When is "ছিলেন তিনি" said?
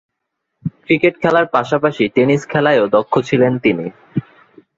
3.27-3.85